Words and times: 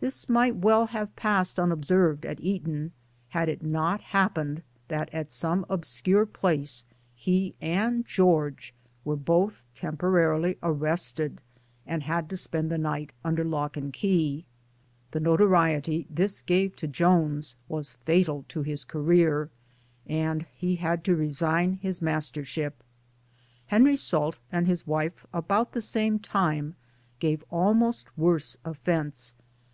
This 0.00 0.28
might 0.28 0.54
well 0.54 0.86
have 0.86 1.16
passed 1.16 1.58
unobserved 1.58 2.24
at 2.24 2.38
Eton, 2.38 2.92
had 3.30 3.48
it 3.48 3.64
not 3.64 4.00
happened 4.00 4.62
that 4.86 5.12
at 5.12 5.32
some 5.32 5.66
obscure 5.68 6.24
place 6.24 6.84
he 7.16 7.56
and 7.60 8.06
George 8.06 8.72
were 9.04 9.16
both 9.16 9.64
temporarily 9.74 10.56
arrested 10.62 11.40
and 11.84 12.04
had 12.04 12.30
to 12.30 12.36
spend 12.36 12.70
the 12.70 12.78
night 12.78 13.12
under 13.24 13.42
lock 13.42 13.76
and 13.76 13.92
key. 13.92 14.44
The 15.10 15.18
noto 15.18 15.48
riety 15.48 16.06
this 16.08 16.42
gave 16.42 16.76
to 16.76 16.86
Joynes 16.86 17.56
was 17.66 17.94
fatal 18.06 18.44
to 18.50 18.62
his 18.62 18.84
career, 18.84 19.50
and 20.06 20.46
he 20.54 20.76
had 20.76 21.02
to 21.06 21.16
resign 21.16 21.72
his 21.82 22.00
mastership. 22.00 22.84
Henry 23.66 23.96
Salt 23.96 24.38
and 24.52 24.68
his 24.68 24.86
wife 24.86 25.26
about 25.32 25.72
the 25.72 25.82
same 25.82 26.20
time 26.20 26.76
gave 27.18 27.42
almost 27.50 28.16
worse 28.16 28.56
offence. 28.64 29.34